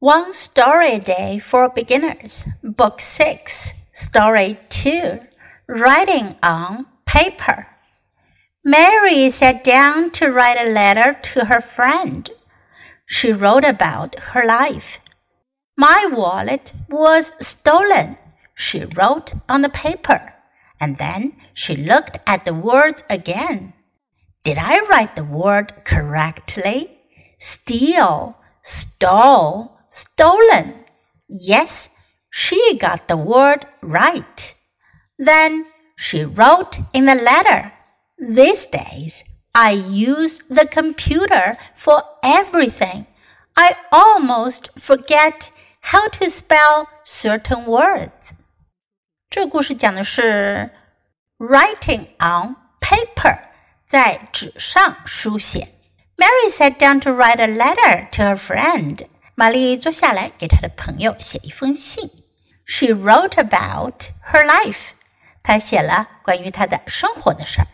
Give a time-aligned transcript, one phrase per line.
[0.00, 5.20] One Story Day for Beginners, Book 6, Story 2
[5.68, 7.68] Writing on Paper.
[8.62, 12.30] Mary sat down to write a letter to her friend.
[13.06, 14.98] She wrote about her life.
[15.78, 18.16] My wallet was stolen,
[18.54, 20.34] she wrote on the paper,
[20.78, 23.72] and then she looked at the words again.
[24.44, 26.98] Did I write the word correctly?
[27.38, 30.73] Steal, stole stolen.
[31.27, 31.89] Yes,
[32.29, 34.55] she got the word right.
[35.17, 35.65] Then
[35.97, 37.73] she wrote in the letter,
[38.17, 43.07] These days I use the computer for everything.
[43.55, 45.51] I almost forget
[45.81, 48.33] how to spell certain words.
[49.29, 50.69] 这个故事讲的是
[51.39, 53.39] writing on paper，
[53.87, 55.67] 在纸上书写。
[56.17, 59.07] Mary sat down to write a letter to her friend.
[59.38, 62.10] 玛丽坐下来给她的朋友写一封信。
[62.64, 64.92] She wrote about her life。
[65.42, 67.66] 她写了关于她的生活的事儿。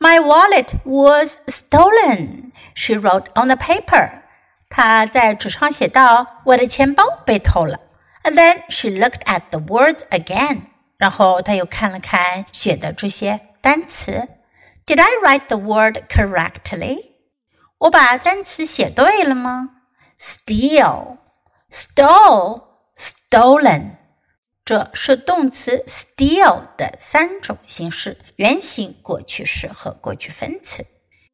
[0.00, 2.50] My wallet was stolen.
[2.74, 4.22] She wrote on the paper.
[4.68, 7.78] 她在纸上写道：“我的钱包被偷了。”
[8.24, 10.62] And then she looked at the words again.
[10.98, 14.26] 然后她又看了看写的这些单词。
[14.84, 17.12] Did I write the word correctly?
[17.78, 19.75] 我把单词写对了吗
[20.19, 21.17] ？steal,
[21.69, 22.63] stole,
[22.95, 23.97] stolen，
[24.63, 30.85] 这是动词 steal 的三种形式：原形、过去式和过去分词。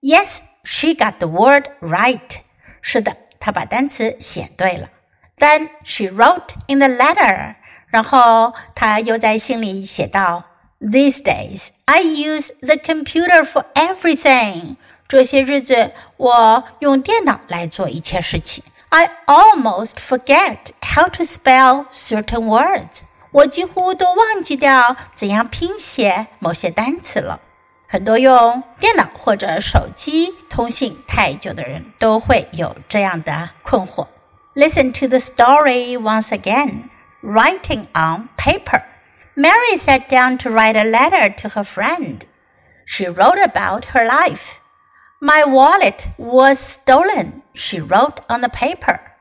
[0.00, 2.40] Yes, she got the word right。
[2.80, 4.90] 是的，她把单词写对了。
[5.36, 7.56] Then she wrote in the letter。
[7.88, 10.44] 然后她又在信里写道：
[10.80, 14.76] These days, I use the computer for everything。
[15.08, 18.62] 这些日子，我用电脑来做一切事情。
[18.90, 23.02] I almost forget how to spell certain words。
[23.32, 27.40] 我几乎都忘记掉怎样拼写某些单词了。
[27.86, 34.06] 很多用电脑或者手机通信太久的人都会有这样的困惑。
[34.54, 36.88] Listen to the story once again.
[37.22, 38.82] Writing on paper.
[39.36, 42.20] Mary sat down to write a letter to her friend.
[42.86, 44.58] She wrote about her life.
[45.21, 49.13] My wallet was stolen, she wrote on the paper.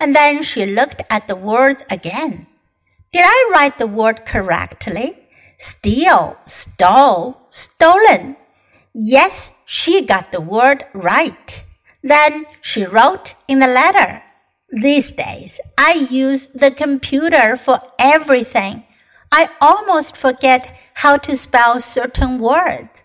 [0.00, 2.46] And then she looked at the words again.
[3.12, 5.18] Did I write the word correctly?
[5.58, 8.36] Steal, stole, stolen.
[8.94, 11.64] Yes, she got the word right.
[12.02, 14.22] Then she wrote in the letter.
[14.70, 18.84] These days, I use the computer for everything.
[19.30, 23.04] I almost forget how to spell certain words.